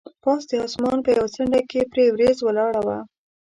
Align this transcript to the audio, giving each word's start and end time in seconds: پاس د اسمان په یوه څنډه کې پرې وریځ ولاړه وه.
پاس 0.23 0.41
د 0.49 0.51
اسمان 0.67 0.97
په 1.03 1.09
یوه 1.17 1.29
څنډه 1.35 1.61
کې 1.69 1.81
پرې 1.91 2.05
وریځ 2.13 2.37
ولاړه 2.43 2.81
وه. 2.87 2.97